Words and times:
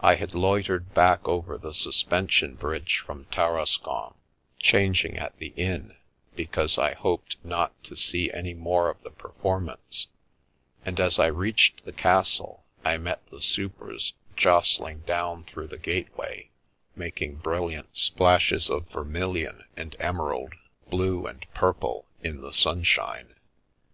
I 0.00 0.14
had 0.14 0.32
loitered 0.32 0.94
back 0.94 1.28
over 1.28 1.58
the 1.58 1.74
suspension 1.74 2.54
bridge 2.54 3.02
from 3.04 3.26
Tarascon, 3.26 4.14
chang 4.58 4.94
ing 5.04 5.18
at 5.18 5.36
the 5.36 5.48
inn, 5.48 5.94
because 6.34 6.78
I 6.78 6.94
hoped 6.94 7.36
not 7.44 7.74
to 7.84 7.94
see 7.94 8.32
any 8.32 8.54
more 8.54 8.88
of 8.88 9.02
the 9.02 9.10
performance, 9.10 10.06
and 10.86 10.98
as 10.98 11.18
I 11.18 11.26
reached 11.26 11.84
the 11.84 11.92
castle, 11.92 12.64
I 12.82 12.96
met 12.96 13.28
the 13.28 13.42
supers 13.42 14.14
jostling 14.36 15.00
down 15.00 15.44
through 15.44 15.68
the 15.68 15.76
gateway, 15.78 16.48
making 16.96 17.34
brilliant 17.34 17.94
splashes 17.94 18.70
of 18.70 18.88
vermilion 18.88 19.66
and 19.76 19.94
emerald, 20.00 20.54
blue 20.88 21.26
and 21.26 21.44
purple, 21.52 22.06
in 22.22 22.40
the 22.40 22.54
sunshine. 22.54 23.34